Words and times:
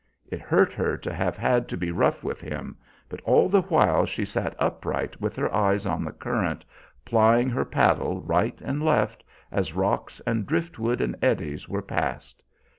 It 0.31 0.41
hurt 0.41 0.73
her 0.73 0.97
to 0.97 1.13
have 1.13 1.37
had 1.37 1.67
to 1.67 1.77
be 1.77 1.91
rough 1.91 2.23
with 2.23 2.41
him. 2.41 2.75
But 3.07 3.21
all 3.21 3.47
the 3.49 3.61
while 3.61 4.07
she 4.07 4.25
sat 4.25 4.55
upright 4.57 5.21
with 5.21 5.35
her 5.35 5.53
eyes 5.53 5.85
on 5.85 6.03
the 6.03 6.11
current, 6.11 6.65
plying 7.05 7.51
her 7.51 7.65
paddle 7.65 8.19
right 8.19 8.59
and 8.61 8.83
left, 8.83 9.23
as 9.51 9.73
rocks 9.75 10.19
and 10.25 10.47
driftwood 10.47 11.01
and 11.01 11.15
eddies 11.21 11.69
were 11.69 11.83
passed. 11.83 12.41